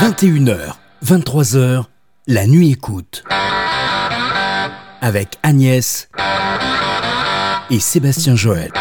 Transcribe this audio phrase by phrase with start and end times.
[0.00, 1.84] 21h, 23h,
[2.26, 3.22] la nuit écoute.
[5.02, 6.08] Avec Agnès
[7.68, 8.72] et Sébastien Joël.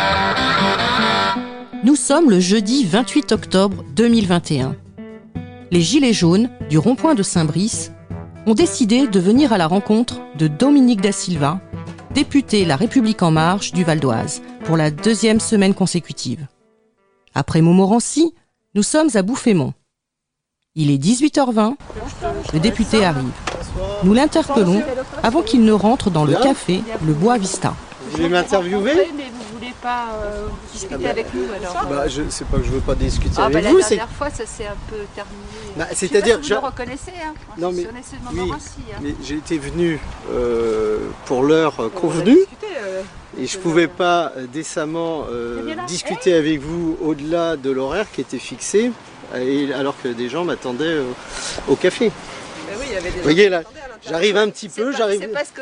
[1.83, 4.77] Nous sommes le jeudi 28 octobre 2021.
[5.71, 7.91] Les Gilets jaunes du rond-point de Saint-Brice
[8.45, 11.59] ont décidé de venir à la rencontre de Dominique Da Silva,
[12.15, 16.47] député La République en marche du Val d'Oise, pour la deuxième semaine consécutive.
[17.35, 18.33] Après Montmorency,
[18.73, 19.73] nous sommes à Bouffémont.
[20.75, 21.75] Il est 18h20,
[22.53, 23.31] le député arrive.
[24.03, 24.83] Nous l'interpellons
[25.23, 27.73] avant qu'il ne rentre dans le café Le Bois Vista.
[28.11, 32.07] Vous voulez m'interviewer mais vous voulez pas euh, discuter Ah bah, avec nous alors bah,
[32.07, 34.09] je sais pas que je veux pas discuter Ah, avec bah, la vous, c'est dernière
[34.15, 35.35] fois, ça s'est un peu terminé.
[35.75, 37.33] Bah, Je c'est-à-dire si que vous je- le reconnaissez, hein.
[37.57, 38.99] Non, mais- oui, Montmorency, hein.
[39.01, 39.99] mais j'ai été venu
[40.31, 42.37] euh, pour l'heure euh, convenue
[43.39, 45.83] et je pouvais pas euh, décemment euh, C'est là.
[45.85, 48.91] discuter avec vous au-delà de l'horaire qui était fixé euh,
[49.37, 51.11] et, alors que des gens m'attendaient euh,
[51.67, 52.11] au café.
[52.71, 53.63] Vous voyez là,
[54.07, 55.19] j'arrive un petit C'est peu, pas- j'arrive.
[55.21, 55.61] C'est parce que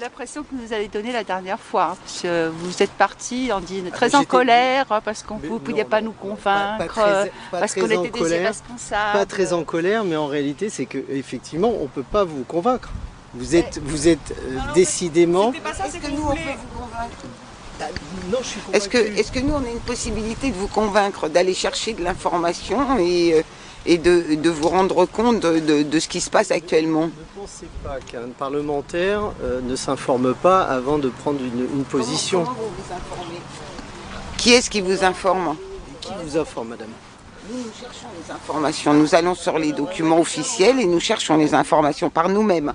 [0.00, 1.92] l'impression que vous nous avez donnée la dernière fois.
[1.92, 5.38] hein, parce que vous êtes parti en dit très mais en colère hein, parce qu'on
[5.42, 7.90] Mais vous ne pouviez pas nous Pas, convaincre, pas euh, très, pas parce qu'on en
[8.02, 8.42] était des colère.
[8.42, 9.12] irresponsables.
[9.18, 12.90] Pas très en colère, mais en réalité, c'est que effectivement, on peut pas vous convaincre.
[13.34, 15.52] Vous êtes, vous êtes euh, décidément.
[15.54, 17.16] Est-ce que nous, on peut vous convaincre
[17.82, 17.86] Ah,
[18.30, 21.28] Non, je suis Est-ce que, est-ce que nous, on a une possibilité de vous convaincre
[21.28, 23.42] d'aller chercher de l'information et, euh,
[23.86, 27.06] et de, de vous rendre compte de, de- de ce qui se passe actuellement?
[27.06, 32.44] Ne pensez pas qu'un parlementaire euh, ne s'informe pas avant de prendre une, une position.
[32.44, 33.40] Comment vous vous informez?
[34.38, 35.56] Qui est-ce qui vous informe?
[36.00, 36.88] Qui vous informe, madame?
[37.50, 38.94] Nous, nous cherchons les informations.
[38.94, 42.72] Nous allons sur les documents officiels et nous cherchons les informations par nous-mêmes.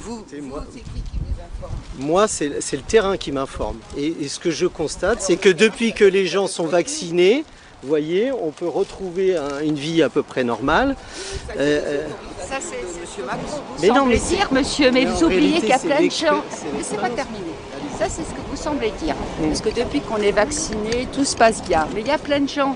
[0.00, 3.78] Vous, écoutez, vous, moi- c'est qui qui vous informe Moi, c'est le terrain qui m'informe.
[3.96, 7.44] Et, et ce que je constate, c'est que depuis que les gens sont vaccinés,
[7.82, 10.96] vous voyez, on peut retrouver un- une vie à peu près normale.
[11.56, 12.06] Euh, euh,
[12.40, 13.60] Ça, c'est Monsieur Macron.
[13.80, 16.42] mais non, mais dire, monsieur, mais, vous oubliez qu'il y a plein de gens.
[16.76, 17.44] Mais c'est pas terminé.
[17.98, 19.14] Ça, c'est ce que vous semblez dire.
[19.40, 21.86] Parce que depuis qu'on est vacciné, tout se passe bien.
[21.94, 22.74] Mais il y a plein de gens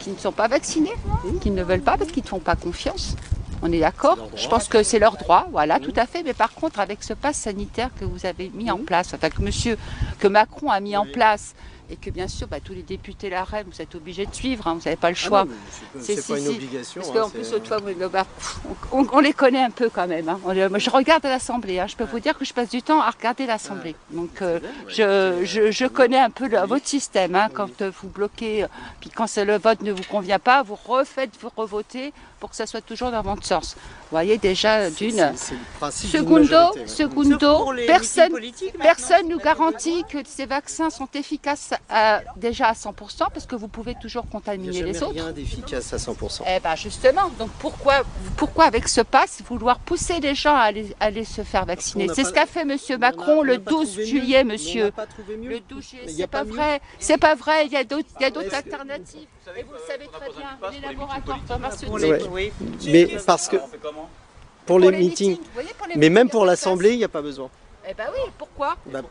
[0.00, 0.94] qui ne sont pas vaccinés,
[1.40, 3.14] qui ne veulent pas parce qu'ils ne font pas confiance.
[3.66, 6.22] On est d'accord Je pense que c'est leur droit, voilà, tout à fait.
[6.22, 9.40] Mais par contre, avec ce pass sanitaire que vous avez mis en place, enfin que
[9.40, 9.78] monsieur,
[10.18, 11.54] que Macron a mis en place,
[11.90, 14.66] et que bien sûr, bah, tous les députés la reine, vous êtes obligés de suivre,
[14.66, 15.44] hein, vous n'avez pas le ah choix.
[15.44, 16.50] mais C'est- si, pas une si.
[16.50, 17.00] obligation.
[17.02, 18.58] Parce hein, qu'en plus, pff,
[18.92, 20.28] on, on les connaît un peu quand même.
[20.30, 20.38] hein.
[20.42, 21.82] Moi, je regarde à l'Assemblée.
[21.86, 23.94] Je peux vous dire que je passe du temps à regarder l'Assemblée.
[24.10, 27.38] Donc, euh, je, je- je connais un peu le- votre système.
[27.52, 28.68] Quand euh, vous bloquez, euh,
[29.00, 32.14] puis quand le vote ne vous convient pas, vous refaites, vous revotez
[32.44, 33.74] pour que ça soit toujours dans votre sens.
[33.74, 35.32] Vous voyez déjà d'une.
[35.90, 36.46] Segundo,
[36.84, 38.32] majorité, personne,
[38.78, 43.68] personne nous garantit que ces vaccins sont efficaces à- déjà à 100% parce que vous
[43.68, 45.14] pouvez toujours Il n'y contaminer a les autres.
[45.14, 46.44] rien d'efficace à 100%.
[46.46, 48.02] Eh ben justement, donc pourquoi,
[48.36, 52.24] pourquoi avec ce pass vouloir pousser les gens à aller, aller se faire vacciner C'est
[52.24, 54.52] ce qu'a fait Monsieur a- Macron on le n'a pas 12 trouvé juillet, mieux.
[54.52, 54.92] Monsieur.
[55.28, 58.08] Le 12 juillet, il y c'est pas vrai, c'est pas vrai, il y a d'autres
[58.20, 59.28] il y alternatives.
[59.56, 61.38] Et vous le savez très bien, les laboratoires
[61.90, 62.18] Ouais.
[62.34, 62.92] Pharmaceutiques.
[62.92, 63.56] Mais parce que
[64.66, 67.22] pour les meetings, vous voyez, pour les mais même pour l'Assemblée, il n'y a pas
[67.22, 67.48] besoin.
[67.86, 69.02] Eh ben oui, pourquoi Bah,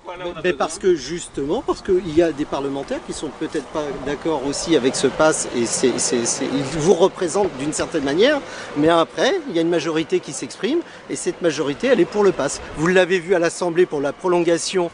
[0.44, 4.42] mais parce que justement, parce qu'il y a des parlementaires qui sont peut-être pas d'accord
[4.48, 5.94] aussi avec ce pass et c'est-
[6.42, 8.42] ils vous représentent d'une certaine manière,
[8.76, 12.24] mais après, il y a une majorité qui s'exprime et cette majorité, elle est pour
[12.24, 12.62] le pass.
[12.78, 14.90] Vous l'avez vu à l'Assemblée pour la prolongation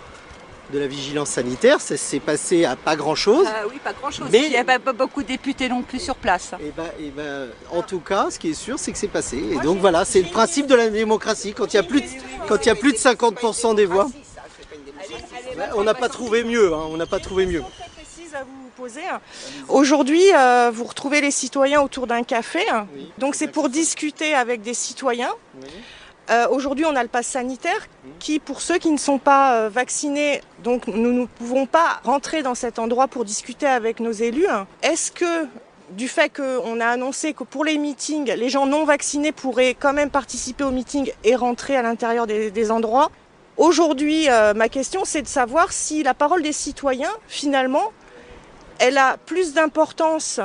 [0.74, 3.48] de la vigilance sanitaire, ça s'est passé à pas grand-chose.
[3.50, 4.28] Ah oui, pas grand-chose.
[4.32, 6.52] Mais- Il n'y a pas beaucoup de députés non plus sur place.
[6.62, 9.38] Et ben, et ben, en tout cas, ce qui est sûr, c'est que c'est passé.
[9.38, 11.54] Et donc voilà, c'est le principe de la démocratie.
[11.54, 12.08] Quand il y a plus de,
[12.48, 14.10] quand il y a plus de 50% des voix,
[15.76, 16.74] on n'a pas trouvé mieux.
[16.74, 17.64] hein, on n'a pas trouvé mieux.
[17.96, 19.02] précise à vous poser.
[19.68, 22.62] Aujourd'hui, euh, vous retrouvez les citoyens autour d'un café.
[22.96, 23.12] Oui.
[23.18, 25.34] Donc c'est pour discuter avec des citoyens.
[25.62, 25.68] Oui.
[26.30, 27.88] Euh, Aujourd'hui, on a le pass sanitaire
[28.20, 32.44] qui, pour ceux qui ne sont pas euh, vaccinés, donc nous ne pouvons pas rentrer
[32.44, 34.46] dans cet endroit pour discuter avec nos élus.
[34.84, 35.48] Est-ce que
[35.92, 39.94] du fait qu'on a annoncé que pour les meetings, les gens non vaccinés pourraient quand
[39.94, 43.10] même participer aux meetings et rentrer à l'intérieur des, endroits?
[43.58, 47.92] Aujourd'hui, euh, ma question, c'est de savoir si la parole des citoyens, finalement,
[48.78, 50.40] elle a plus d'importance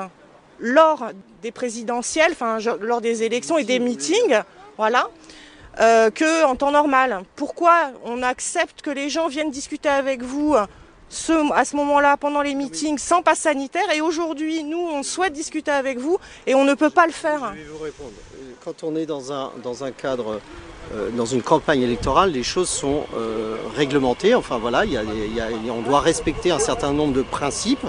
[0.58, 1.10] lors
[1.42, 4.40] des présidentielles, enfin lors des élections et des meetings,
[4.76, 5.08] voilà,
[5.81, 7.23] euh, que en temps normal.
[7.37, 10.55] Pourquoi on accepte que les gens viennent discuter avec vous
[11.09, 15.32] ce- à ce moment-là pendant les meetings sans passe sanitaire et aujourd'hui nous on souhaite
[15.32, 17.53] discuter avec vous et on ne peut pas le faire.
[17.55, 18.11] Je vais vous répondre.
[18.65, 20.41] Quand on est dans un, dans un cadre,
[20.94, 24.35] euh, dans une campagne électorale, les choses sont euh, réglementées.
[24.35, 27.87] Enfin voilà, a y a- on doit respecter un certain nombre de principes.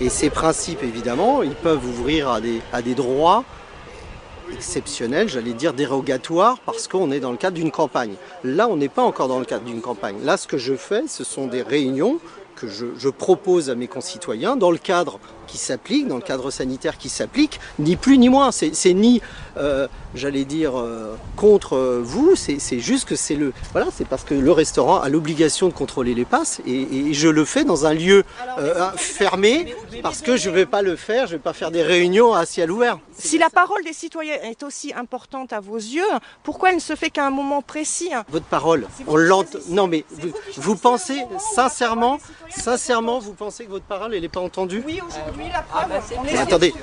[0.00, 3.44] Et ces principes, évidemment, ils peuvent ouvrir à des, à des droits
[4.52, 8.14] exceptionnelles, j'allais dire dérogatoires, parce qu'on est dans le cadre d'une campagne.
[8.44, 10.16] Là, on n'est pas encore dans le cadre d'une campagne.
[10.22, 12.18] Là, ce que je fais, ce sont des réunions
[12.54, 16.98] que je propose à mes concitoyens dans le cadre qui s'applique, dans le cadre sanitaire
[16.98, 18.50] qui s'applique, ni plus ni moins.
[18.52, 19.20] C'est ni,
[19.56, 23.52] euh, j'allais dire, euh, contre euh, vous, c'est c'est juste que c'est le.
[23.72, 27.28] Voilà, c'est parce que le restaurant a l'obligation de contrôler les passes et, et je
[27.28, 28.24] le fais dans un lieu
[28.58, 31.70] euh, fermé parce que je ne vais pas le faire, je ne vais pas faire
[31.70, 32.98] des réunions à ciel ouvert.
[33.18, 36.02] Si la parole des citoyens est aussi importante à vos yeux,
[36.42, 38.10] pourquoi elle ne se fait qu'à un moment précis?
[38.28, 39.58] Votre parole, on l'entend.
[39.68, 42.18] Non, mais vous, vous pensez sincèrement,
[42.50, 44.82] sincèrement, vous pensez que votre parole, elle n'est pas entendue?
[44.86, 45.90] Oui, aujourd'hui, la preuve.
[46.18, 46.74] on est Mais sur attendez,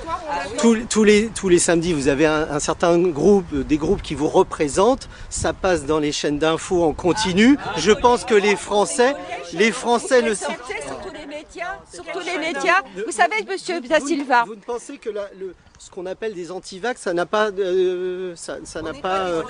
[0.58, 4.02] tous, tous les, tous les samedis, vous avez un, un certain groupe, euh, des groupes
[4.02, 5.08] qui vous représentent.
[5.30, 7.58] Ça passe dans les chaînes d'infos en continu.
[7.76, 9.14] Je pense que les Français,
[9.52, 11.78] les Français ne savent sur tous les médias,
[12.24, 12.80] les médias.
[13.06, 16.50] Vous savez, monsieur Da Silva, Vous ne pensez que la- le, ce qu'on appelle des
[16.50, 19.26] antivax, ça n'a pas, euh, ça, ça n'a pas.
[19.26, 19.42] euh,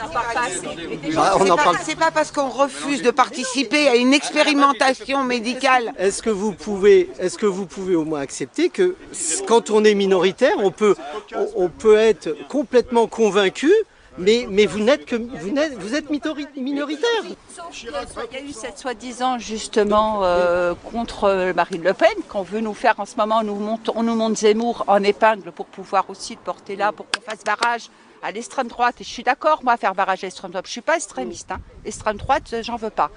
[1.14, 1.76] bah, on C'est en pas- parle.
[1.84, 5.92] C'est pas parce qu'on refuse de participer à une expérimentation médicale.
[5.96, 8.96] Est-ce que vous pouvez, est-ce que vous pouvez au moins accepter que
[9.46, 10.96] quand on est minoritaire, on peut,
[11.36, 13.72] on, on peut être complètement convaincu,
[14.19, 16.08] mais, mais vous n'êtes que, vous n'êtes, vous êtes
[16.56, 17.08] minoritaire.
[17.25, 22.75] il y a eu cette soi-disant justement euh, contre Marine Le Pen qu'on veut nous
[22.75, 23.38] faire en ce moment.
[23.40, 26.93] On nous monte, on nous monte Zemmour en épingle pour pouvoir aussi le porter là,
[26.93, 27.90] pour qu'on fasse barrage
[28.22, 28.96] à l'extrême droite.
[29.00, 30.67] Et je suis d'accord, moi, faire barrage à l'extrême droite.
[30.67, 31.50] Je suis pas extrémiste.
[31.50, 31.60] Hein.
[31.84, 33.10] Extrême droite, euh, j'en veux pas.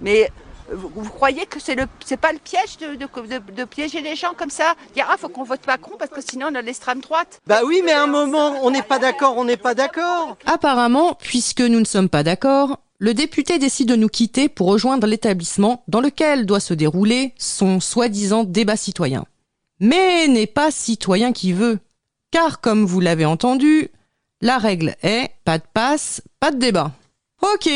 [0.00, 0.30] Mais
[0.72, 4.00] vous, vous croyez que c'est le, c'est pas le piège de, de, de- de piéger
[4.00, 4.74] les gens comme ça?
[4.94, 7.40] Dire ah, faut qu'on vote Macron parce que sinon on a l'extrême droite.
[7.46, 10.36] Bah oui, mais à un moment, on n'est pas d'accord, on n'est pas d'accord.
[10.46, 15.06] Apparemment, puisque nous ne sommes pas d'accord, le député décide de nous quitter pour rejoindre
[15.06, 19.24] l'établissement dans lequel doit se dérouler son soi-disant débat citoyen.
[19.80, 21.78] Mais n'est pas citoyen qui veut.
[22.32, 23.88] Car comme vous l'avez entendu,
[24.40, 26.90] la règle est pas de passe, pas de débat.
[27.40, 27.70] Ok,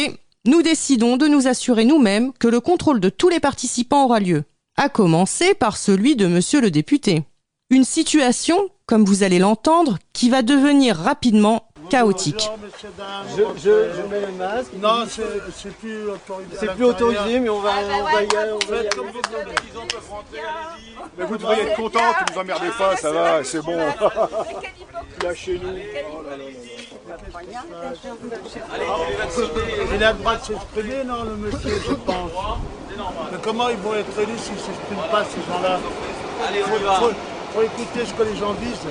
[0.45, 4.43] nous décidons de nous assurer nous-mêmes que le contrôle de tous les participants aura lieu.
[4.77, 7.23] À commencer par celui de monsieur le député.
[7.71, 12.49] Une situation, comme vous allez l'entendre, qui va devenir rapidement chaotique.
[12.51, 13.27] Bonjour, monsieur, dame.
[13.37, 14.73] Je, je, je mets le masque.
[14.81, 16.57] Non, c'est plus autorisé.
[16.59, 18.53] C'est plus autorisé, mais on va, on va y aller.
[18.53, 18.89] on va y aller.
[18.97, 20.43] Comme vous voulez.
[21.19, 22.01] Mais vous devriez être content
[22.33, 23.79] vous emmerdez pas, ça va, c'est bon.
[25.23, 25.77] Lâchez-nous.
[29.95, 32.31] Il a le droit de s'exprimer, non, le monsieur, je pense.
[33.33, 35.79] Mais comment ils vont être élus s'ils ne s'expriment pas, ces gens-là
[36.55, 37.13] Il faut, faut-
[37.55, 38.87] faut écouter ce que les gens disent.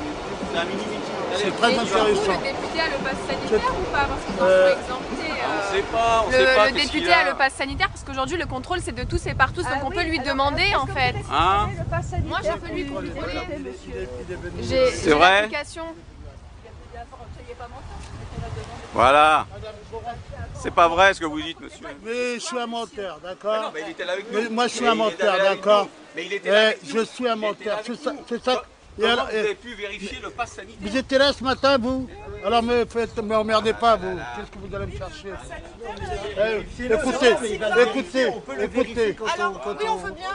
[1.35, 2.01] C'est très intéressant.
[2.03, 5.31] le député a le pass sanitaire ou pas Parce qu'ils en Euh, sont exemptés.
[5.31, 8.37] euh, sait pas, on le, sait pas le député a le pass sanitaire parce qu'aujourd'hui
[8.37, 11.15] le contrôle c'est de tous et par tous, donc on peut lui demander en fait.
[11.31, 11.69] Hein
[12.27, 13.11] Moi je peux lui contrôler.
[14.93, 15.49] C'est vrai.
[18.93, 19.47] Voilà.
[20.55, 21.85] C'est pas vrai ce que vous dites, monsieur.
[22.03, 23.95] Mais je suis un menteur, d'accord Mais
[24.31, 25.87] Mais moi, je suis un menteur, d'accord.
[26.15, 26.99] Mais il était là Eh, nous.
[26.99, 28.63] Je suis un menteur, c'est ça.
[28.99, 31.77] Et alors, vous eh, avez pu vérifier le pass sanitaire Vous étiez là ce matin,
[31.77, 32.07] vous
[32.45, 34.17] Alors me faites, me emmerdez pas, vous.
[34.35, 35.29] Qu'est-ce que vous allez me chercher
[36.37, 38.27] Eh, Écoutez,
[38.61, 39.31] écoutez, écoutez.
[39.33, 40.29] Alors, oui, on veut bien.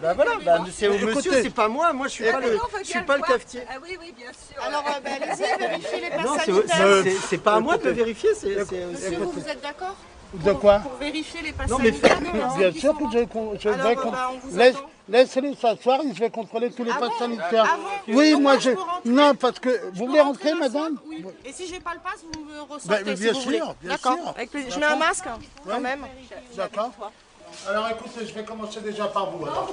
[0.00, 1.92] Bah voilà, bah, c'est au monsieur, c'est pas moi.
[1.92, 3.62] Moi, je suis pas le, je suis pas le cafetier.
[3.68, 4.62] Ah oui, oui, bien sûr.
[4.62, 7.00] Alors, euh, bah, allez-y, vérifiez les passes Non, c'est- sanitaires.
[7.02, 8.30] c'est c'est- pas à moi de le vérifier.
[8.30, 9.96] Monsieur, vous, vous êtes d'accord
[10.34, 12.20] De quoi Pour vérifier les passes Non, mais sanitaires
[12.56, 14.72] Bien sûr que je, vais
[15.08, 17.64] Laissez-les s'asseoir je vais contrôler tous les passes sanitaires.
[17.72, 17.76] Ah
[18.08, 18.70] bon oui, moi je.
[19.04, 19.68] Non, parce que.
[19.92, 21.24] Vous voulez rentrer, madame Oui.
[21.44, 23.44] Et si j'ai pas le passe, vous me ressortez Bah, mais si bien vous sûr,
[23.44, 23.60] voulez.
[23.82, 24.18] bien D'accord.
[24.18, 24.28] sûr.
[24.30, 24.50] Avec.
[24.70, 25.24] Je mets un masque
[25.68, 26.06] quand même.
[26.56, 26.90] D'accord
[27.68, 29.44] Alors écoutez, je vais commencer déjà par vous.
[29.44, 29.72] alors.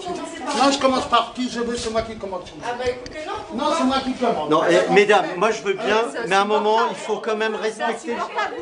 [0.58, 2.50] Non, je commence par qui je veux, c'est moi qui commence.
[2.64, 3.58] Ah bah écoutez, non.
[3.58, 4.50] Non, c'est moi qui commence.
[4.50, 7.56] Non, eh, mesdames, moi je veux bien, mais à un moment, il faut quand même
[7.56, 8.16] respecter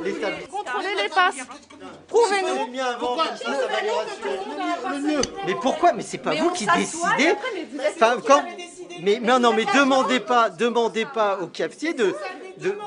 [0.04, 0.58] l'établissement.
[0.58, 1.36] Contrôlez les passes.
[2.08, 2.68] Prouvez-nous.
[5.46, 7.36] Mais pourquoi Mais c'est pas vous qui décidez.
[7.96, 8.44] Enfin, quand...
[9.02, 12.14] Mais non, non, mais demandez pas, demandez pas au cafetier de.
[12.58, 12.78] de...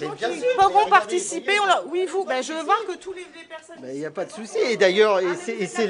[0.00, 0.46] Mais bien sûr.
[0.58, 1.52] Pourront participer.
[1.62, 2.24] on leur- Oui, vous.
[2.24, 3.76] Ben, je veux voir que tous les, les personnes.
[3.92, 4.58] Il n'y a pas de souci.
[4.58, 5.88] Et d'ailleurs, et c'est- et c'est.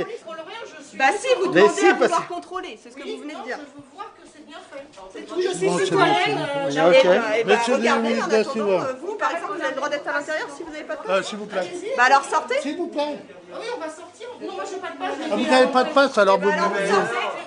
[0.95, 2.29] Bah si, vous Mais si, parce que.
[2.29, 3.59] contrôler, c'est ce que vous venez de dire.
[3.59, 4.85] Je veux voir que c'est bien fait.
[5.13, 5.35] C'est tout.
[5.41, 6.39] Je Bon, suis c'est bon, citoyenne.
[6.71, 7.05] c'est euh, Ok.
[7.39, 9.77] et bah, Monsieur le regardez, ministre en attendant, euh, vous, par exemple, vous avez le
[9.77, 11.11] droit d'être à l'intérieur si vous n'avez pas de passe.
[11.11, 11.73] Euh, S'il vous plaît.
[11.97, 12.61] Bah alors sortez.
[12.61, 13.17] S'il vous plaît.
[13.53, 14.29] Ah oui, on va sortir.
[14.41, 15.15] Non, moi je veux pas de passe.
[15.31, 16.69] Ah, vous n'avez pas de passe, alors vous alors,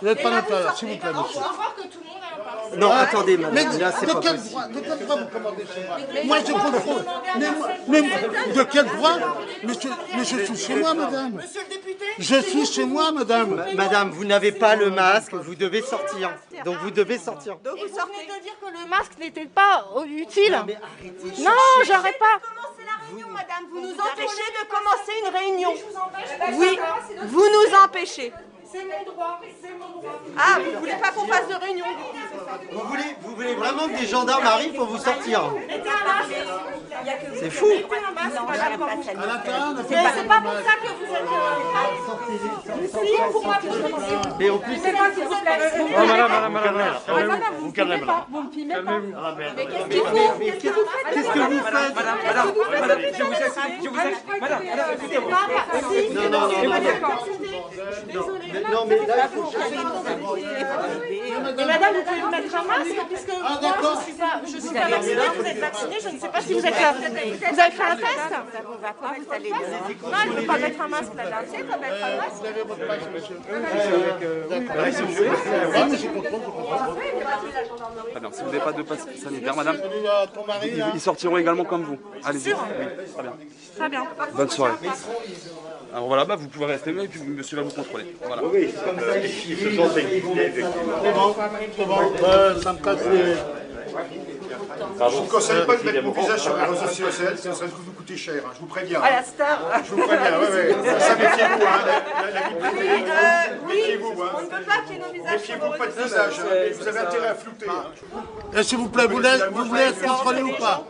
[0.02, 1.42] vous n'êtes Et pas à là, vous l'intérieur, s'il vous plaît, monsieur.
[2.78, 5.66] Non, attendez, Mais madame, là, c'est de pas quel droit, de quel droit vous commandez
[5.74, 7.04] chez moi Moi je contrôle.
[7.38, 8.02] Mais, moi- mais
[8.54, 9.18] de quel droit
[9.64, 11.34] Monsieur, monsieur, je suis chez moi, madame.
[11.34, 13.64] Monsieur le député, Je suis chez moi, madame.
[13.76, 16.32] Madame, vous n'avez pas le masque, vous devez sortir.
[16.66, 17.58] Donc vous devez sortir.
[17.64, 20.58] Donc vous sortez de dire que le masque n'était pas utile.
[20.66, 21.42] Mais arrêtez.
[21.44, 21.52] Non,
[21.86, 22.40] j'arrête pas.
[23.34, 25.74] madame, vous nous empêchez de commencer une réunion.
[26.54, 26.80] Oui,
[27.28, 28.32] vous nous empêchez.
[28.72, 30.22] C'est mon droit, c'est mon droit.
[30.38, 31.86] Ah, vous voulez pas qu'on fasse de réunion
[32.72, 35.44] Vous voulez, vous voulez vraiment que des gendarmes arrivent pour vous sortir
[37.36, 37.66] C'est fou.
[37.66, 41.58] À l'intérieur, on a fait Mais c'est pas pour ça que vous êtes euh,
[43.32, 43.44] pour
[44.40, 45.60] Et en plus, C'est moi, s'il vous plaît.
[45.78, 48.28] Oh, madame, madame, madame, madame, Ah, madame, vous me filmez pas.
[48.32, 49.00] Vous me filmez pas.
[49.58, 53.34] Mais qu'est-ce que vous faites qu'est-ce que vous faites madame, madame, madame, je vous
[53.84, 55.40] je vous madame, madame, écoutez-moi.
[56.14, 58.61] Non, non, non, non.
[58.70, 63.60] Non, mais là, il faut Et madame, vous pouvez vous mettre un masque puisque Ah,
[63.62, 66.42] moi je suis pas, je suis pas vaccinée, vous êtes vaccinée, je ne sais pas
[66.42, 66.94] si vous êtes là.
[66.94, 68.32] Vous avez fait un test
[70.04, 71.38] Non, elle ne peut pas mettre un masque là-dedans.
[71.50, 72.32] Si, elle peut mettre un masque.
[72.40, 73.38] Vous avez votre passe, monsieur.
[78.12, 78.32] Très bien.
[78.32, 79.78] Si vous n'avez pas de passe sanitaire, madame,
[80.48, 81.98] mari, ils, sortiront également comme vous.
[82.24, 82.52] Allez-y.
[82.52, 82.60] Très.
[83.78, 84.06] Très bien.
[84.36, 84.74] Bonne soirée.
[85.94, 88.16] Alors voilà, bah, vous pouvez rester là et puis monsieur va vous contrôler.
[88.26, 88.42] Voilà.
[88.42, 91.36] C'est bon,
[91.76, 91.98] c'est bon.
[92.24, 93.36] Euh, ça me casse les...
[95.00, 97.92] Je vous conseille pas de mettre mon visage sur les réseaux sociaux, ça va vous
[97.92, 99.02] coûter cher, hein, je vous préviens.
[99.02, 99.60] À la star.
[99.84, 100.76] Je vous préviens, ouais, ouais.
[101.00, 103.06] Ça, méfiez-vous, hein, la, la, la vie privée.
[103.82, 104.42] Méfiez-vous, on hein.
[104.42, 106.34] ne peut pas qu'il y ait nos visages sur Méfiez-vous vos pas de réseaux visage,
[106.36, 106.44] sociaux.
[106.52, 106.72] hein.
[106.80, 107.66] vous avez intérêt à flouter.
[107.70, 107.84] hein.
[108.58, 110.84] Et s'il vous plaît, vous, laissez- vous voulez être contrôlé ou pas?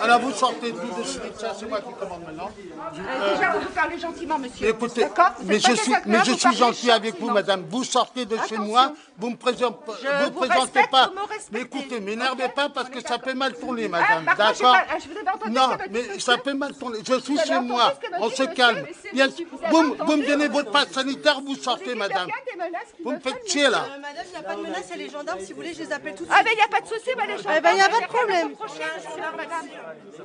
[0.00, 2.50] Alors vous sortez tout de suite, ça c'est moi qui commande maintenant.
[2.98, 4.68] Euh, Déjà, vous parlez gentiment, monsieur.
[4.68, 5.30] Écoutez, D'accord?
[5.38, 7.64] Vous mais je suis, désagréable, mais je vous suis parlez gentil avec vous, madame.
[7.70, 11.06] Vous sortez de chez moi, vous me présentez, vous vous présentez pas.
[11.08, 11.14] vous.
[11.52, 14.24] Mais écoutez, m'énervez pas parce que ça peut mal tourner, Ah, madame.
[14.36, 14.72] D'accord?
[14.72, 16.98] pas- je vous avais entendu Non, mais ça peut mal tourner.
[17.06, 17.92] Je suis Vous chez moi.
[18.20, 18.84] On se calme.
[19.12, 22.70] vous Vous, me- vous donnez votre passe sanitaire, vous sortez, a madame.
[22.70, 23.82] bien Vous me faites chier là.
[23.82, 24.00] monsieur.
[24.00, 25.40] Madame, il n'y a pas de menace, il y a les gendarmes.
[25.40, 26.86] Si vous voulez, je les appelle tout de Ah, ben il n'y a pas de
[26.86, 27.36] souci, les.
[27.56, 28.50] Eh ben, y a pas de problème.
[28.62, 29.66] Je suis là, madame.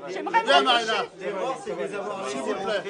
[0.07, 0.93] J'aimerais vous Marina.
[2.29, 2.83] S'il vous plaît.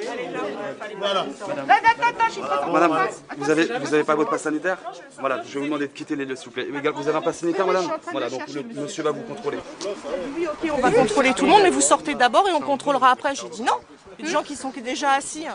[0.98, 1.20] Voilà.
[1.20, 4.42] Attends, attends, attends, je suis pas en Madame, vous avez, vous avez pas votre passe
[4.42, 4.78] sanitaire
[5.18, 6.66] Voilà, je vais vous demander de quitter les lieux, s'il vous plaît.
[6.70, 9.58] Mais Vous avez un passe sanitaire, madame Voilà, donc le monsieur va vous contrôler.
[10.36, 13.10] Oui, ok, on va contrôler tout le monde, mais vous sortez d'abord et on contrôlera
[13.10, 13.34] après.
[13.34, 13.74] J'ai dit non.
[14.18, 15.46] Il y a des gens qui sont déjà assis.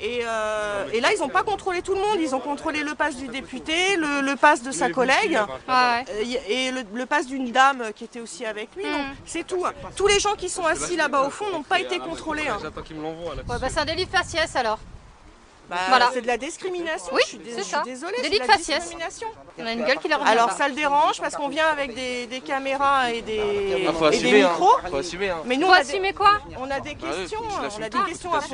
[0.00, 2.18] Et, euh, et là, ils n'ont pas contrôlé tout le monde.
[2.20, 5.38] Ils ont contrôlé le passe du député, le, le passe de sa collègue
[5.68, 6.02] euh,
[6.48, 8.84] et le, le passe d'une dame qui était aussi avec lui.
[8.84, 9.64] Donc, C'est tout.
[9.96, 12.48] Tous les gens qui sont assis là-bas au fond n'ont pas été contrôlés.
[12.48, 12.58] hein.
[13.48, 14.78] Ouais, bah, c'est un délit de faciès alors.
[15.68, 16.10] Bah, Voilà.
[16.12, 17.12] C'est de la discrimination.
[17.12, 18.16] Oui, je suis, je désolée.
[18.22, 18.78] Délit de de la faciès.
[18.80, 19.26] discrimination.
[19.58, 20.54] On a une gueule qui leur Alors pas.
[20.54, 24.10] ça le dérange parce qu'on vient avec des, des caméras et des, Ah, faut et
[24.10, 24.48] des assumer, hein.
[24.50, 24.76] micros.
[24.90, 25.38] Faut assumer, hein.
[25.44, 27.88] Mais nous, Faut on a, des, assumer quoi on a des Ah questions, on a
[27.88, 28.00] des à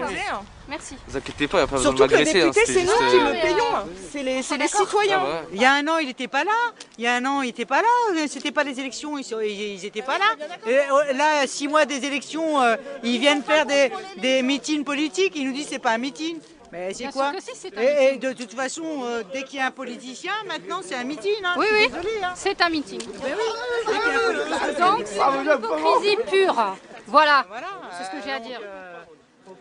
[0.06, 0.18] poser.
[0.32, 0.40] hein.
[0.68, 0.96] Merci.
[1.06, 2.40] Vous inquiétez pas, il n'y a pas besoin de Surtout que le m'agresser.
[2.42, 3.76] hein, député, c'était c'est nous qui euh, le payons.
[3.76, 3.84] hein.
[4.10, 5.20] C'est les, les citoyens.
[5.22, 5.42] Ah.
[5.52, 6.50] Il y a un an, il n'était pas là.
[6.98, 8.26] Il y a un an, il n'était pas là.
[8.28, 10.24] C'était pas les élections, ils n'étaient pas là.
[10.68, 15.32] Euh, là, six mois des élections, euh, ils viennent faire des, des meetings politiques.
[15.36, 16.38] Ils nous disent c'est pas un meeting.
[16.72, 19.62] Mais c'est quoi si, c'est un et, et de toute façon, euh, dès qu'il y
[19.62, 21.34] a un politicien, maintenant c'est un meeting.
[21.44, 21.54] Hein.
[21.58, 21.88] Oui, oui,
[22.22, 22.32] hein.
[22.34, 23.00] c'est un meeting.
[23.22, 23.94] Mais oui,
[24.26, 24.90] politicien.
[24.90, 26.76] Donc, c'est de l'hypocrisie pure.
[27.08, 27.66] Voilà, Voilà,
[27.98, 28.58] c'est ce que j'ai à dire.
[28.58, 28.91] donc, euh,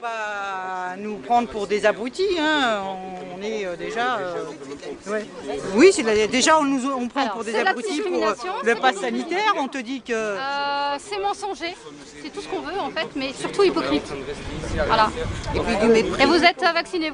[0.01, 2.38] pas nous prendre pour des abrutis.
[2.39, 2.81] Hein.
[3.38, 4.17] On est euh, déjà.
[4.17, 4.43] euh,
[5.08, 5.25] ouais.
[5.75, 8.96] Oui, la- déjà on nous on prend Alors, pour des abrutis pour euh, le pass
[8.98, 9.53] sanitaire.
[9.58, 10.13] On te dit que.
[10.13, 11.75] Euh, c'est mensonger,
[12.22, 14.12] c'est tout ce qu'on veut en fait, mais surtout hypocrite.
[14.88, 15.10] Voilà.
[15.55, 16.22] Et puis du mépris.
[16.24, 17.12] Et vous êtes euh, vaccinés,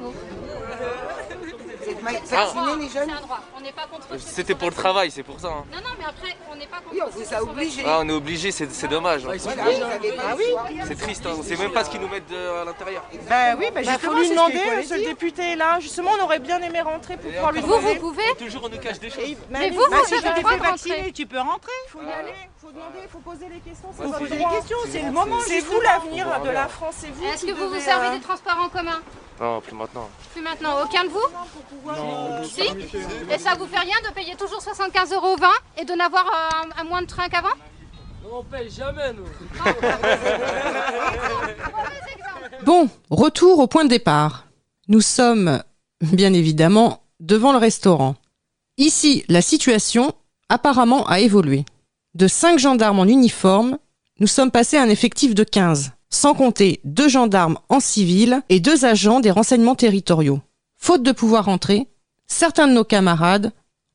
[1.94, 4.74] vous Vaccinés les C'est jeunes un droit, on n'est pas contre ce C'était pour le
[4.74, 5.48] travail, c'est pour ça.
[5.48, 5.64] hein.
[5.72, 7.82] Non, non, mais après, on n'est pas contre Oui, on vous qui a obligés.
[7.86, 9.24] Ah, on est obligé, c'est c'est dommage.
[9.26, 9.32] hein.
[9.38, 10.66] Voilà, vous avez pas le choix.
[10.86, 11.34] C'est triste, hein.
[11.38, 13.02] on sait même pas ce qu'ils nous mettent de- à l'intérieur.
[13.28, 15.08] Bah oui, bah Il faut justement, lui c'est ce demander, ce dire.
[15.08, 15.78] député est là.
[15.80, 17.98] Justement, on aurait bien aimé rentrer pour pouvoir lui Vous, vous demander.
[17.98, 19.24] pouvez Toujours on nous cache des choses.
[19.24, 21.12] Et- Mais bah, vous, bah, vous avez le droit de rentrer.
[21.12, 21.72] Tu peux rentrer.
[21.86, 23.88] Il faut y aller, faut demander, il faut poser les questions.
[23.96, 24.56] C'est Faut votre poser les droit.
[24.56, 25.36] questions, c'est le moment.
[25.46, 28.20] C'est vous l'avenir de la France, c'est vous Est-ce que vous vous servez euh, des
[28.20, 29.00] transports en commun?
[29.40, 30.08] Non, plus maintenant.
[30.32, 32.44] Plus maintenant, aucun de vous?
[32.44, 32.62] Si
[33.32, 35.48] Et ça vous fait rien de payer toujours 75 euros au 20
[35.78, 37.48] et de n'avoir euh, un, un moins de train qu'avant?
[38.30, 39.24] On paye jamais, nous.
[42.64, 44.46] Bon, retour au point de départ.
[44.88, 45.62] Nous sommes,
[46.00, 48.16] bien évidemment, devant le restaurant.
[48.76, 50.12] Ici, la situation,
[50.48, 51.64] apparemment, a évolué.
[52.14, 53.78] De 5 gendarmes en uniforme,
[54.20, 58.60] nous sommes passés à un effectif de 15, sans compter deux gendarmes en civil et
[58.60, 60.40] deux agents des renseignements territoriaux.
[60.76, 61.86] Faute de pouvoir entrer,
[62.26, 63.52] certains de nos camarades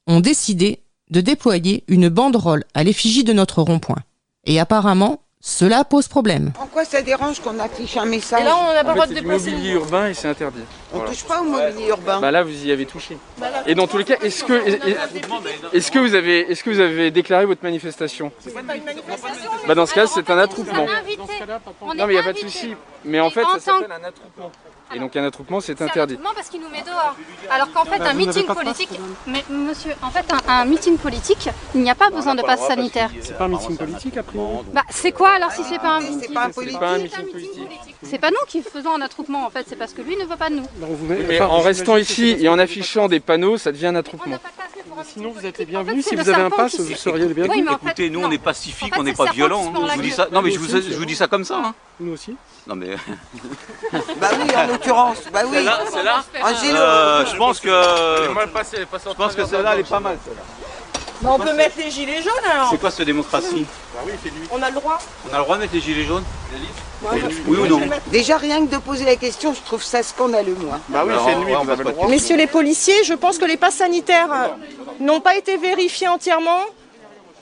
[0.07, 0.79] ont décidé
[1.09, 4.03] de déployer une banderole à l'effigie de notre rond-point.
[4.45, 6.53] Et apparemment, Cela pose problème.
[6.57, 9.07] En quoi ça dérange qu'on affiche un message Et là, on n'a pas le droit
[9.07, 10.61] de c'est mobilier urbain et c'est interdit.
[10.93, 11.11] On Voilà.
[11.11, 12.21] touche pas au mobilier urbain.
[12.21, 13.17] Bah là, vous y avez touché.
[13.41, 14.53] Bah là, Et dans tous les cas, est-ce que,
[15.75, 18.31] est-ce que vous avez, est-ce que vous avez déclaré votre manifestation?
[18.39, 19.49] C'est pas une manifestation.
[19.67, 20.85] Bah dans ce cas, c'est un attroupement.
[21.81, 22.75] On Non mais il n'y a pas de souci.
[23.05, 24.51] Mais en fait, ça s'appelle un attroupement.
[24.95, 26.13] Et donc un attroupement, c'est C'est un interdit.
[26.13, 27.15] attroupement parce qu'il nous met dehors.
[27.49, 28.99] Alors qu'en fait, Bah, un meeting politique.
[29.27, 32.61] Mais monsieur, en fait, un, un meeting politique, il n'y a pas besoin de passe
[32.67, 33.09] sanitaire.
[33.21, 34.37] C'est pas un meeting politique après
[34.73, 36.79] Bah, c'est quoi alors si c'est pas un meeting C'est pas un C'est politique.
[36.79, 37.69] pas un meeting politique.
[38.03, 40.35] C'est pas nous qui faisons un attroupement en fait, c'est parce que lui ne veut
[40.35, 40.65] pas de nous.
[41.27, 44.37] Mais en restant ici et en affichant des panneaux, ça devient un attroupement.
[45.05, 46.05] Sinon, vous êtes les bienvenus.
[46.05, 47.67] Si vous avez un pass, vous seriez les bienvenus.
[47.71, 49.61] Écoutez, nous on est pacifique, En fait, on n'est pas le serpent violent.
[49.61, 49.87] qui se mord hein.
[49.87, 50.15] la Je vous dis queue.
[50.15, 50.27] ça.
[50.31, 51.57] Non mais je vous, aussi, je vous dis ça comme ça.
[51.57, 51.73] hein.
[51.99, 52.35] Nous aussi.
[52.67, 52.95] Non mais.
[54.19, 55.17] Bah oui, en l'occurrence.
[55.31, 55.57] Bah oui.
[55.91, 56.23] Celle-là,
[56.75, 57.69] euh, je pense que.
[57.69, 60.17] Je pense que celle-là elle est pas mal.
[60.23, 60.41] celle-là.
[61.23, 62.69] Mais on peut mettre les gilets jaunes alors.
[62.69, 63.65] C'est quoi cette démocratie
[64.51, 64.99] On a le droit.
[65.29, 68.65] On a le droit de mettre les gilets jaunes je- Oui ou non Déjà, rien
[68.65, 70.79] que de poser la question, je trouve ça scandaleux, moi.
[70.89, 71.39] Bah oui, c'est on
[71.75, 72.07] le droit.
[72.09, 74.47] Messieurs les policiers, je pense que les passes sanitaires euh,
[74.99, 76.59] n'ont pas été vérifiés entièrement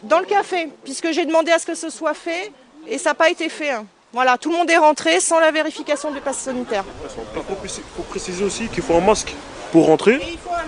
[0.04, 2.52] dans le café, puisque j'ai demandé à ce que ce soit fait
[2.88, 3.70] et ça n'a pas été fait.
[3.72, 3.86] hein.
[4.14, 6.84] Voilà, tout le monde est rentré sans la vérification des passes sanitaires.
[7.04, 9.34] Il faut, préciser- faut préciser aussi qu'il faut un masque
[9.72, 10.20] pour rentrer,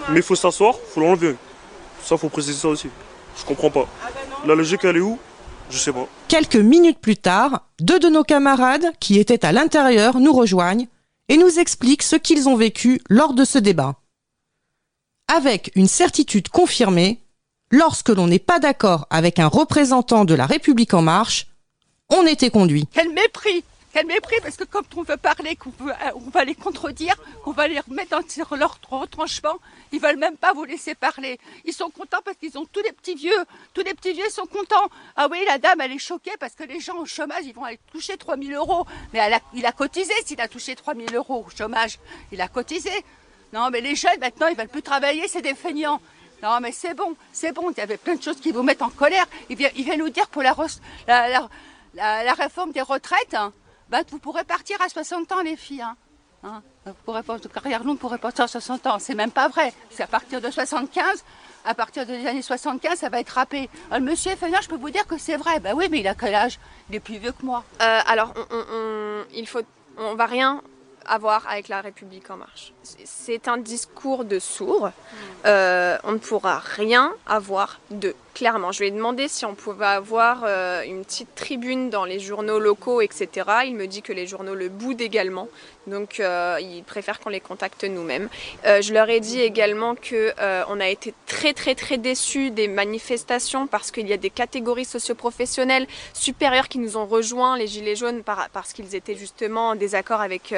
[0.09, 1.35] mais il faut s'asseoir, il faut l'enlever.
[2.03, 2.89] Ça, faut préciser ça aussi.
[3.37, 3.87] Je comprends pas.
[4.45, 5.17] La logique, elle est où?
[5.69, 6.07] Je sais pas.
[6.27, 10.87] Quelques minutes plus tard, deux de nos camarades qui étaient à l'intérieur nous rejoignent
[11.29, 13.95] et nous expliquent ce qu'ils ont vécu lors de ce débat.
[15.33, 17.21] Avec une certitude confirmée,
[17.71, 21.47] lorsque l'on n'est pas d'accord avec un représentant de la République en marche,
[22.09, 22.87] on était conduit.
[22.91, 26.55] Quel mépris Quel mépris Parce que quand on veut parler, qu'on euh, on va les
[26.55, 29.57] contredire, qu'on va les remettre dans leur retranchement,
[29.91, 31.39] ils veulent même pas vous laisser parler.
[31.63, 33.37] Ils sont contents parce qu'ils ont tous les petits vieux.
[33.75, 34.89] Tous les petits vieux sont contents.
[35.15, 37.65] Ah oui, la dame, elle est choquée parce que les gens au chômage, ils vont
[37.65, 38.87] aller toucher 3000 euros.
[39.13, 39.19] Mais
[39.53, 41.99] il a cotisé s'il a touché 3000 euros au chômage.
[42.31, 42.91] Il a cotisé.
[43.53, 46.01] Non, mais les jeunes, maintenant, ils veulent plus travailler, c'est des feignants.
[46.41, 47.69] Non, mais c'est bon, c'est bon.
[47.69, 49.27] Il y avait plein de choses qui vous mettent en colère.
[49.51, 50.55] Il vient, nous dire pour la-
[51.93, 53.53] la- la réforme des retraites, hein,
[53.93, 55.83] bah, vous pourrez partir à 60 ans, les filles.
[55.83, 55.95] Hein.
[56.43, 58.97] Hein, vous pourrez pas, de carrière longue, vous pourrez partir à 60 ans.
[58.97, 59.71] C'est même pas vrai.
[59.91, 61.23] C'est à partir de 75,
[61.63, 63.69] à partir des années 75, ça va être râpé.
[63.91, 65.59] Le monsieur est feignant, je peux vous dire que c'est vrai.
[65.59, 66.59] Bah oui, mais il a quel âge?
[66.89, 67.63] Il est plus vieux que moi.
[67.83, 69.61] Euh, alors, on, on- on- il faut,
[69.99, 70.61] on va rien
[71.05, 72.73] avoir avec la République en marche.
[73.05, 74.89] C'est un discours de sourds.
[75.45, 78.71] Euh, on ne pourra rien avoir de clairement.
[78.71, 82.59] Je lui ai demandé si on pouvait avoir euh, une petite tribune dans les journaux
[82.59, 83.29] locaux, etc.
[83.65, 85.47] Il me dit que les journaux le boudent également.
[85.85, 88.29] Donc, euh, il préfère qu'on les contacte nous-mêmes.
[88.65, 92.51] Euh, je leur ai dit également que euh, on a été très très très déçus
[92.51, 97.67] des manifestations parce qu'il y a des catégories socioprofessionnelles supérieures qui nous ont rejoints, les
[97.67, 100.53] gilets jaunes, par- parce qu'ils étaient justement en désaccord avec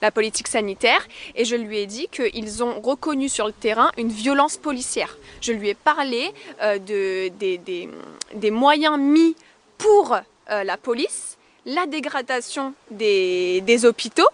[0.00, 1.06] la politique sanitaire.
[1.34, 5.18] Et je lui ai dit qu'ils ont reconnu sur le terrain une violence policière.
[5.42, 9.36] Je lui ai parlé de, des, moyens mis
[9.78, 10.16] pour
[10.50, 14.28] euh, la police, la dégradation des, des hôpitaux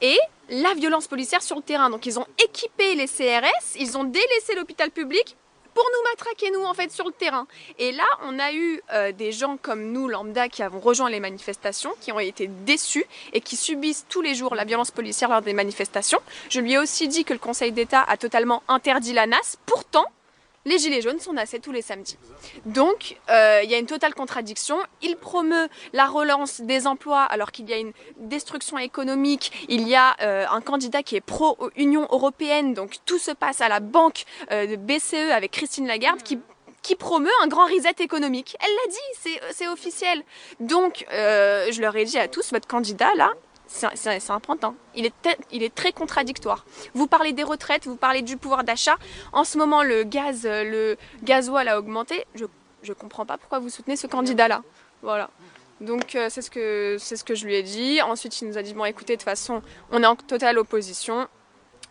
[0.00, 1.90] et la violence policière sur le terrain.
[1.90, 5.36] Donc ils ont équipé les CRS, ils ont délaissé l'hôpital public
[5.74, 7.46] pour nous matraquer nous en fait sur le terrain.
[7.78, 11.20] Et là, on a eu euh, des gens comme nous, lambda, qui avons rejoint les
[11.20, 15.42] manifestations, qui ont été déçus et qui subissent tous les jours la violence policière lors
[15.42, 16.20] des manifestations.
[16.50, 19.56] Je lui ai aussi dit que le Conseil d'État a totalement interdit la NAS.
[19.66, 20.06] Pourtant,
[20.64, 22.16] les Gilets jaunes sont nassés tous les samedis.
[22.66, 24.76] Donc, euh, il y a une totale contradiction.
[25.02, 29.66] Il promeut la relance des emplois alors qu'il y a une destruction économique.
[29.68, 33.68] Il y a euh, un candidat qui est pro-Union européenne, donc tout se passe à
[33.68, 36.38] la banque euh, de BCE avec Christine Lagarde qui
[36.82, 38.56] qui promeut un grand reset économique.
[38.58, 40.20] Elle l'a dit, c'est- officiel.
[40.58, 43.30] Donc, je leur ai dit à tous, votre candidat, là,
[43.72, 44.74] c'est pantin.
[44.94, 45.12] Il est,
[45.50, 46.64] il est très contradictoire.
[46.94, 48.96] Vous parlez des retraites, vous parlez du pouvoir d'achat.
[49.32, 52.26] En ce moment, le gaz, euh, le gasoil a augmenté.
[52.34, 52.44] Je
[52.88, 54.62] ne comprends pas pourquoi vous soutenez ce candidat-là.
[55.02, 55.30] Voilà.
[55.80, 58.00] Donc euh, c'est ce, que- ce que je lui ai dit.
[58.02, 61.26] Ensuite, il nous a dit, bon écoutez, de toute façon, on est en totale opposition.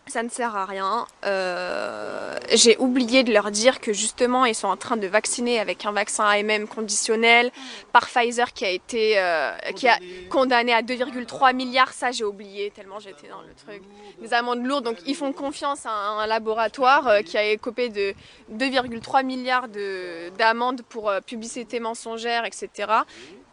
[0.08, 1.06] Ça ne sert à rien.
[1.24, 5.86] Euh, J'ai oublié de leur dire que justement, ils sont en train de vacciner avec
[5.86, 7.50] un vaccin AMM conditionnel
[7.92, 9.96] par Pfizer qui a été euh, qui a
[10.28, 11.92] condamné à 2,3 milliards.
[11.92, 13.82] Ça, j'ai oublié tellement j'étais dans le truc.
[14.20, 14.84] Des amendes lourdes.
[14.84, 18.12] Donc, ils font confiance à un laboratoire euh, qui a écopé de
[18.52, 22.68] 2,3 milliards de- d'amendes pour publicité mensongère, etc.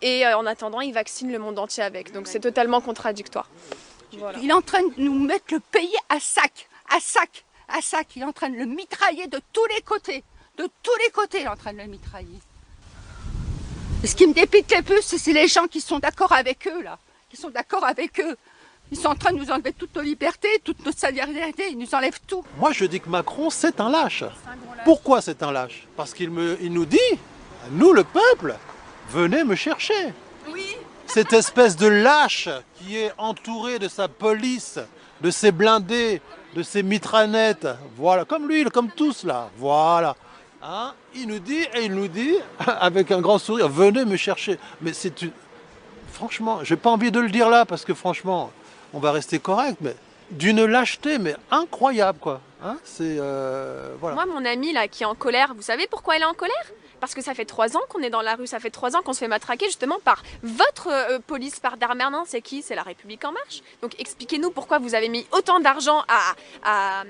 [0.01, 2.11] Et en attendant, ils vaccinent le monde entier avec.
[2.11, 3.49] Donc, c'est totalement contradictoire.
[4.17, 4.39] Voilà.
[4.39, 8.07] Il est en train de nous mettre le pays à sac, à sac, à sac.
[8.15, 10.23] Il est en train de le mitrailler de tous les côtés.
[10.57, 12.39] De tous les côtés, il est en train de le mitrailler.
[14.03, 16.81] Et ce qui me dépite le plus, c'est les gens qui sont d'accord avec eux,
[16.81, 16.97] là.
[17.29, 18.35] Qui sont d'accord avec eux.
[18.91, 21.93] Ils sont en train de nous enlever toutes nos libertés, toute notre solidarité, ils nous
[21.93, 22.43] enlèvent tout.
[22.57, 24.23] Moi, je dis que Macron, c'est un lâche.
[24.83, 25.85] Pourquoi c'est un lâche?
[25.95, 26.97] Parce qu'il me, il nous dit,
[27.71, 28.57] nous, le peuple,
[29.09, 30.13] venez me chercher.
[31.09, 34.77] Cette espèce de lâche qui est entouré de sa police,
[35.21, 36.21] de ses blindés,
[36.55, 37.67] de ses mitranettes,
[37.97, 40.15] voilà, comme lui, comme tous là, voilà.
[40.61, 42.35] Hein il nous dit, et il nous dit,
[42.79, 44.59] avec un grand sourire, venez me chercher.
[44.81, 45.31] Mais c'est une...
[46.11, 48.51] Franchement, j'ai pas envie de le dire là, parce que franchement,
[48.93, 49.95] on va rester correct, mais
[50.29, 52.39] d'une lâcheté, mais incroyable, quoi.
[52.63, 53.17] Hein c'est...
[53.19, 53.95] euh.
[53.99, 56.71] Moi, mon amie là qui est en colère, vous savez pourquoi elle est en colère?
[56.99, 59.01] Parce que ça fait trois ans qu'on est dans la rue, ça fait trois ans
[59.01, 62.23] qu'on se fait matraquer justement par votre euh, police, par Darmanin.
[62.27, 62.61] C'est qui?
[62.61, 63.61] C'est la République en marche.
[63.81, 67.03] Donc expliquez-nous pourquoi vous avez mis autant d'argent à,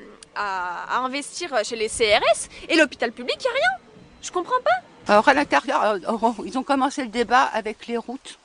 [1.04, 3.86] investir chez les CRS et l'hôpital public, il n'y a rien.
[4.21, 5.12] Je comprends pas.
[5.13, 8.38] Alors à l'intérieur, euh, oh, ils ont commencé le débat avec les routes.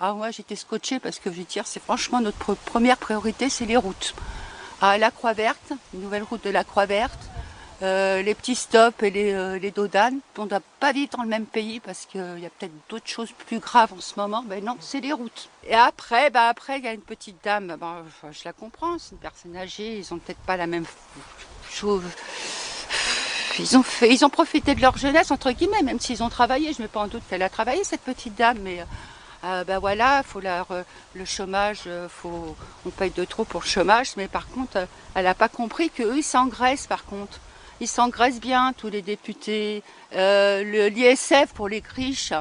[0.00, 3.48] Ah moi j'étais scotchée parce que je veux dire, c'est franchement notre pre- première priorité,
[3.48, 4.14] c'est les routes.
[4.82, 7.18] La Croix Verte, une nouvelle route de la Croix Verte,
[7.82, 10.18] euh, les petits stops et les, euh, les dodanes.
[10.38, 13.08] On ne doit pas vivre dans le même pays parce qu'il y a peut-être d'autres
[13.08, 14.44] choses plus graves en ce moment.
[14.48, 15.48] Mais non, c'est les routes.
[15.66, 17.76] Et après, bah après il y a une petite dame.
[17.80, 19.98] Enfin, je la comprends, c'est une personne âgée.
[19.98, 20.86] Ils ont peut-être pas la même
[21.70, 22.02] chose.
[23.58, 26.72] Ils ont, profité de leur jeunesse, entre guillemets, même s'ils ont travaillé.
[26.72, 28.84] Je ne mets pas en doute qu'elle a travaillé, cette petite dame, mais
[29.44, 32.56] euh, ben voilà, faut le chômage, euh, faut,
[32.86, 35.90] on paye de trop pour le chômage, mais par contre, euh, elle n'a pas compris
[35.90, 37.38] qu'eux, ils s'engraissent, par contre.
[37.80, 39.82] Ils s'engraissent bien, tous les députés.
[40.14, 42.32] Euh, L'ISF pour les riches,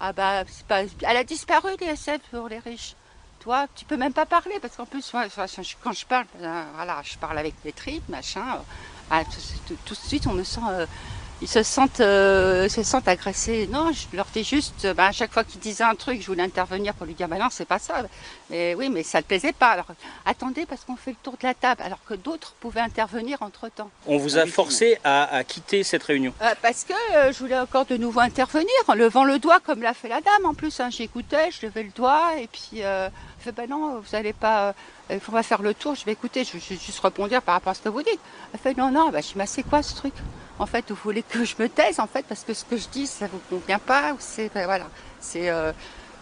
[0.00, 2.94] ah bah, pas, elle a disparu, l'ISF pour les riches.
[3.40, 7.16] Toi, tu peux même pas parler, parce qu'en plus, quand je parle, euh, voilà, je
[7.18, 8.56] parle avec les tripes, machin.
[8.56, 8.62] euh,
[9.10, 9.22] ah,
[9.66, 10.60] tout, de suite, on me sent.
[11.40, 13.68] Ils se sentent, euh, se sentent agressés.
[13.70, 16.26] Non, je leur dis juste, euh, bah, à chaque fois qu'ils disaient un truc, je
[16.26, 18.02] voulais intervenir pour lui dire, bah non, c'est pas ça.
[18.50, 19.68] Mais oui, mais ça ne plaisait pas.
[19.70, 19.86] Alors,
[20.26, 23.68] attendez, parce qu'on fait le tour de la table, alors que d'autres pouvaient intervenir entre
[23.68, 23.90] temps.
[24.06, 26.32] On vous a forcé à, à quitter cette réunion.
[26.42, 29.82] Euh, parce que euh, je voulais encore de nouveau intervenir en levant le doigt comme
[29.82, 30.80] l'a fait la dame en plus.
[30.80, 30.90] hein.
[30.90, 33.08] J'écoutais, je levais le doigt et puis je
[33.40, 34.74] fais ben non, vous n'allez pas,
[35.10, 37.70] euh, on va faire le tour, je vais écouter, je vais juste répondre par rapport
[37.70, 38.18] à ce que vous dites.
[38.52, 40.14] Elle fait non, non, bah, je dis mais c'est quoi ce truc?
[40.58, 42.88] En fait, vous voulez que je me taise en fait parce que ce que je
[42.88, 44.88] dis ça vous convient pas c'est ben, voilà,
[45.36, 45.72] euh,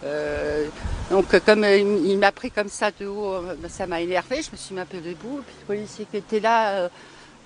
[0.03, 0.67] euh,
[1.09, 4.51] donc comme euh, il m'a pris comme ça de haut, ben, ça m'a énervé, je
[4.51, 6.87] me suis mis un peu debout, puis le policier qui était là.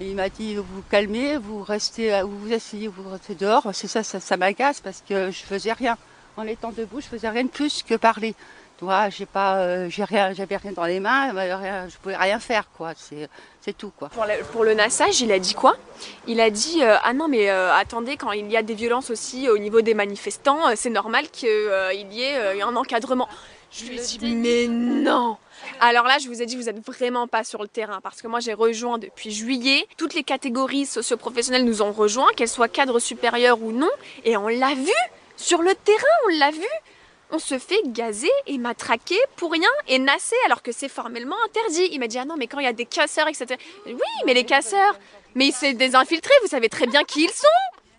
[0.02, 3.70] il m'a dit vous calmez, vous restez, vous vous asseyez, vous restez dehors.
[3.74, 5.98] C'est ça, ça, ça m'agace parce que je faisais rien.
[6.36, 8.36] En étant debout, je faisais rien de plus que parler.
[8.82, 12.66] Pas, euh, j'avais rien dans les mains, rien, je pouvais rien faire.
[13.62, 13.92] C'est, tout.
[14.52, 15.78] Pour le, nassage, il a dit quoi?
[16.26, 19.12] Il a dit euh, Ah non, mais euh, attendez, quand il y a des violences
[19.12, 23.30] aussi au niveau des manifestants, c'est normal qu'il y ait un encadrement.
[23.72, 25.38] Je lui ai dit Mais non
[25.80, 28.28] alors là, je vous ai dit, vous êtes vraiment pas sur le terrain parce que
[28.28, 29.88] moi j'ai rejoint depuis juillet.
[29.96, 33.90] Toutes les catégories socioprofessionnelles nous ont rejoints, qu'elles soient cadres supérieurs ou non,
[34.26, 34.92] et on l'a vu
[35.38, 36.68] sur le terrain, on l'a vu.
[37.32, 41.90] On se fait gazer et matraquer pour rien et nasser alors que c'est formellement interdit.
[41.92, 43.58] Il m'a dit ah non mais quand il y a des casseurs etc.
[43.86, 45.00] Oui mais les casseurs,
[45.36, 47.48] mais c'est des infiltrés, vous savez très bien qui ils sont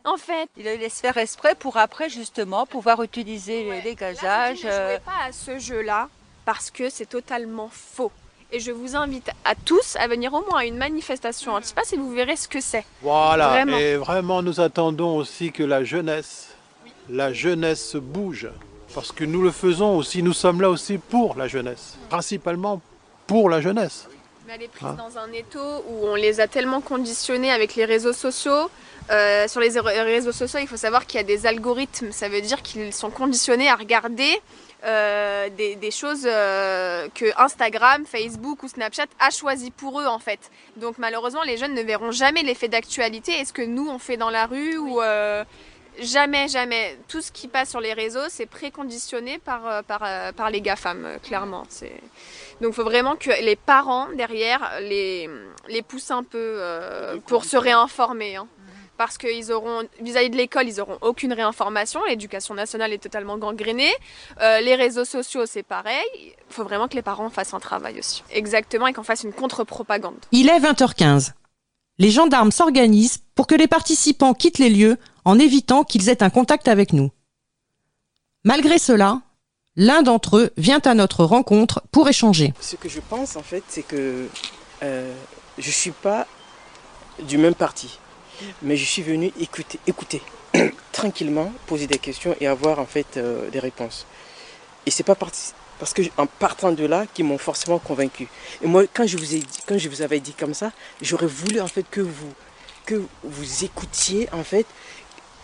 [0.04, 0.48] en fait.
[0.56, 4.64] Il les laisse faire exprès pour après justement pouvoir utiliser les, les gazages.
[4.64, 6.08] Ne jouez pas à ce jeu-là
[6.44, 8.10] parce que c'est totalement faux.
[8.54, 11.96] Et je vous invite à tous à venir au moins à une manifestation anti-pass et
[11.96, 12.84] vous verrez ce que c'est.
[13.00, 13.78] Voilà, Vraiment.
[13.78, 16.48] et vraiment nous attendons aussi que la jeunesse,
[17.08, 18.48] la jeunesse se bouge.
[18.94, 21.96] Parce que nous le faisons aussi, nous sommes là aussi pour la jeunesse.
[22.08, 22.80] Principalement
[23.26, 24.08] pour la jeunesse.
[24.46, 27.74] Mais elle est prise Hein dans un étau où on les a tellement conditionnés avec
[27.74, 28.70] les réseaux sociaux.
[29.10, 32.12] Euh, sur les réseaux sociaux, il faut savoir qu'il y a des algorithmes.
[32.12, 34.40] Ça veut dire qu'ils sont conditionnés à regarder
[34.84, 40.18] euh, des, des choses euh, que Instagram, Facebook ou Snapchat a choisi pour eux en
[40.18, 40.50] fait.
[40.76, 44.16] Donc malheureusement, les jeunes ne verront jamais l'effet d'actualité et ce que nous on fait
[44.16, 45.00] dans la rue ou
[46.00, 46.98] jamais, jamais.
[47.08, 50.60] Tout ce qui passe sur les réseaux, c'est préconditionné par, euh, par, euh, par les
[50.60, 51.64] GAFAM, euh, clairement.
[51.68, 51.92] C'est...
[52.60, 55.28] Donc il faut vraiment que les parents derrière les,
[55.68, 58.36] les poussent un peu euh, pour se réinformer.
[58.36, 58.46] hein.
[58.98, 62.00] Parce qu'ils auront, vis-à-vis de l'école, ils auront aucune réinformation.
[62.08, 63.92] L'éducation nationale est totalement gangrénée.
[64.40, 66.04] Euh, les réseaux sociaux, c'est pareil.
[66.14, 68.22] Il faut vraiment que les parents fassent un travail aussi.
[68.30, 70.18] Exactement, et qu'on fasse une contre-propagande.
[70.30, 71.32] Il est 20h15.
[71.98, 76.30] Les gendarmes s'organisent pour que les participants quittent les lieux en évitant qu'ils aient un
[76.30, 77.10] contact avec nous.
[78.44, 79.20] Malgré cela,
[79.76, 82.52] l'un d'entre eux vient à notre rencontre pour échanger.
[82.60, 84.28] Ce que je pense en fait, c'est que
[84.82, 85.14] euh,
[85.58, 86.26] je ne suis pas
[87.22, 87.98] du même parti,
[88.62, 89.78] mais je suis venu écouter.
[89.86, 90.22] écouter.
[90.92, 94.06] tranquillement poser des questions et avoir en fait euh, des réponses.
[94.84, 95.52] Et c'est pas parti-
[95.82, 98.28] parce que en partant de là qu'ils m'ont forcément convaincu.
[98.62, 101.26] Et moi, quand je vous ai dit, quand je vous avais dit comme ça, j'aurais
[101.26, 102.32] voulu en fait que vous
[102.86, 104.64] que vous écoutiez en fait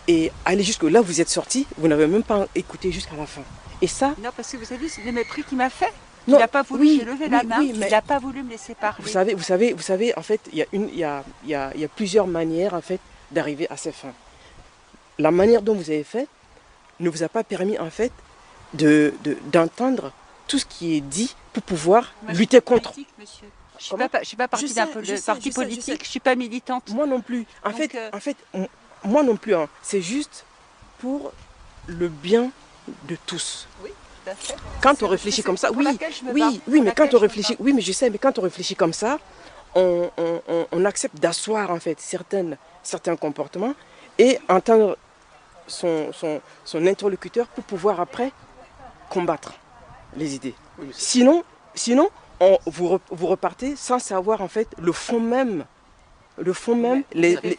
[0.07, 3.41] et aller jusque là vous êtes sorti, vous n'avez même pas écouté jusqu'à la fin.
[3.81, 5.91] Et ça, Non, parce que vous avez vu, c'est le mépris qu'il m'a fait.
[6.25, 8.41] Il n'a pas voulu, oui, levé oui, la main, oui, mais- il n'a pas voulu
[8.41, 9.03] me laisser parler.
[9.03, 11.21] Vous savez, vous savez, vous savez, en fait, il y a une, il y a,
[11.43, 14.13] il y a- il y a plusieurs manières en fait d'arriver à ces fins.
[15.17, 16.27] La manière dont vous avez fait
[17.01, 18.13] ne vous a pas permis en fait
[18.73, 19.13] de-
[19.51, 20.13] d'entendre
[20.49, 22.91] tout ce qui est dit pour pouvoir Moi, lutter suis contre.
[23.79, 26.89] Je suis pas, je suis pas partie d'un parti je politique, je suis pas militante.
[26.89, 27.45] Moi non plus.
[27.63, 28.67] En Donc, fait, euh, en fait, m-
[29.05, 29.55] moi non plus.
[29.55, 29.69] hein.
[29.81, 30.43] C'est juste
[30.99, 31.31] pour
[31.87, 32.51] le bien
[33.07, 33.67] de tous.
[33.81, 33.91] Oui,
[34.25, 34.55] tout à fait.
[34.81, 37.81] Quand on réfléchit comme ça, oui, bats, oui, oui, mais quand on réfléchit, oui, mais
[37.81, 39.17] je sais, mais quand on réfléchit comme ça,
[39.75, 43.75] on, on- on- on accepte d'asseoir en fait certaines, certains comportements
[44.17, 44.97] et entendre
[45.67, 48.31] son, son, son interlocuteur pour pouvoir après
[49.09, 49.53] combattre
[50.17, 50.55] les idées.
[50.91, 51.43] Sinon,
[51.75, 55.65] sinon on- vous, re- vous repartez sans savoir en fait le fond même.
[56.41, 57.57] Le fond même, les, les-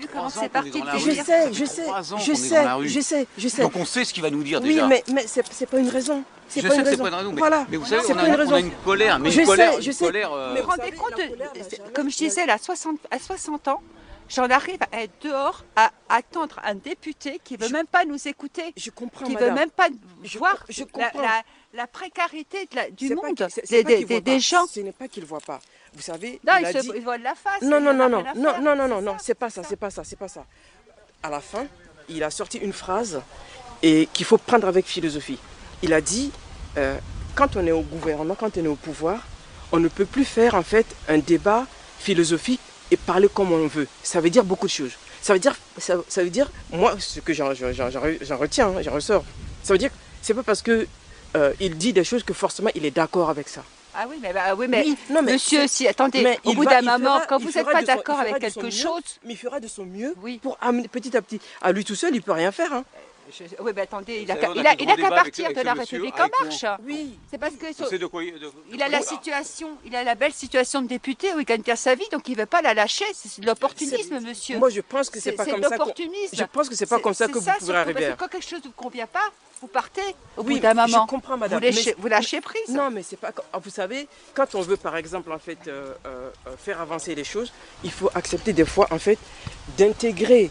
[0.51, 1.85] parti la je sais, je sais,
[2.19, 3.61] je sais, je sais, je sais.
[3.61, 4.87] Donc on sait ce qu'il va nous dire Oui, déjà.
[4.87, 6.23] mais, mais c'est c'est pas une raison.
[6.49, 7.03] C'est Je pas sais une que c'est raison.
[7.03, 7.67] pas une raison, mais- voilà.
[7.69, 9.45] mais vous savez, c'est on pas a- une on a une colère, mais une je
[9.47, 10.05] colère- sais, une je sais.
[10.07, 13.69] colère, euh, Vous vous rendez compte, de- comme je disais, là, à 60, à 60
[13.69, 13.83] ans,
[14.31, 18.27] j'en arrive à être dehors à attendre un député qui ne veut même pas nous
[18.29, 19.89] écouter, je comprends, qui ne veut même pas
[20.39, 21.21] voir je la, comprends.
[21.23, 24.67] la- la précarité de la- du monde, des, gens.
[24.67, 25.61] Ce n'est pas qu'il ne voit pas.
[25.95, 26.89] Vous savez, Non, il ils a se dit...
[27.01, 27.63] de la face.
[27.63, 29.91] Non, il non, non, non, non, non, non, non, non, c'est pas ça, c'est pas
[29.91, 30.45] ça, c'est pas ça.
[31.23, 31.67] À la fin,
[32.09, 33.21] il a sorti une phrase
[33.83, 35.39] et qu'il faut prendre avec philosophie.
[35.83, 36.33] Il a dit,
[36.77, 36.99] euh,
[37.35, 39.21] quand on est au gouvernement, quand on est au pouvoir,
[39.73, 41.67] on ne peut plus faire en fait un débat
[41.99, 43.87] philosophique et parler comme on veut.
[44.03, 44.93] Ça veut dire beaucoup de choses.
[45.23, 48.37] Ça veut dire, ça, ça veut dire, moi, ce que j'en j'en- j'en- j'en- j'en
[48.37, 49.25] retiens, hein, j'en ressors.
[49.63, 50.87] Ça veut dire, que c'est pas parce que
[51.37, 53.63] euh, il dit des choses que forcément il est d'accord avec ça.
[53.95, 56.65] Ah oui, mais, bah, oui, mais, Oui, non, mais monsieur, si, attendez, mais au bout
[56.65, 59.59] d'un moment, fera- quand vous n'êtes pas d'accord avec quelque mieux, chose, mais il fera
[59.59, 61.41] de son mieux pour amener petit à petit.
[61.61, 62.73] À lui tout seul, il peut rien faire.
[62.73, 62.85] hein.
[63.33, 65.75] Je- Oui, mais attendez, il a qu'à il a- il a partir avec de la
[65.75, 66.65] République en marche.
[66.85, 67.19] Oui.
[67.31, 70.83] C'est parce que de quoi- de- il a la situation, il a la belle situation
[70.83, 73.05] de député où il gagne bien sa vie, donc il ne veut pas la lâcher.
[73.15, 74.59] C'est de l'opportunisme, monsieur.
[74.59, 76.37] Moi, je pense que c'est pas comme ça l'opportunisme.
[76.37, 78.29] je pense que c'est pas comme ça que vous surtout, arriver parce à- que Quand
[78.29, 79.21] quelque chose ne vous convient pas,
[79.61, 80.01] vous partez
[80.37, 81.03] au Oui, bout d'un moment.
[81.05, 81.59] Je comprends, madame.
[81.61, 82.69] Vous lâchez, mais- vous lâchez prise.
[82.69, 83.31] Non, mais c'est pas.
[83.33, 86.81] comme- ah, Vous savez, quand on veut, par exemple, en fait, euh, euh, euh, faire
[86.81, 87.53] avancer les choses,
[87.85, 89.19] il faut accepter des fois, en fait,
[89.79, 90.51] d'intégrer,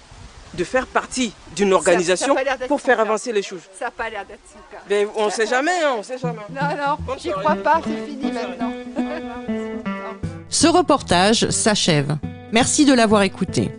[0.53, 3.61] de faire partie d'une organisation ça pour faire avancer les choses.
[3.77, 4.81] Ça n'a pas l'air d'être son cas.
[4.89, 6.39] Mais on ne sait jamais, hein, on sait jamais.
[6.49, 8.73] Non, non, j'y crois pas, c'est fini maintenant.
[10.49, 12.17] Ce reportage s'achève.
[12.51, 13.69] Merci de l'avoir écouté.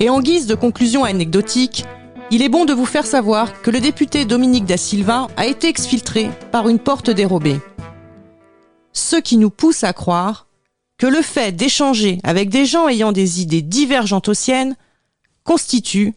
[0.00, 1.86] Et en guise de conclusion anecdotique,
[2.30, 5.68] il est bon de vous faire savoir que le député Dominique Da Silva a été
[5.68, 7.60] exfiltré par une porte dérobée.
[8.92, 10.46] Ce qui nous pousse à croire
[10.98, 14.76] que le fait d'échanger avec des gens ayant des idées divergentes aux siennes
[15.44, 16.14] constitue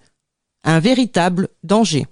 [0.63, 2.05] un véritable danger.